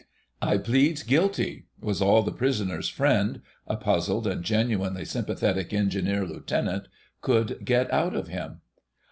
[0.41, 6.87] "I pleads guilty," was all the prisoner's friend (a puzzled and genuinely sympathetic Engineer Lieutenant)
[7.21, 8.61] could get out of him.